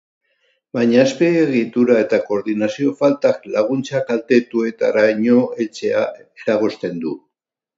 [0.77, 6.05] Baina azpiegitura eta koordinazio faltak laguntza kaltetuetaraino heltzea
[6.43, 7.15] eragozten du.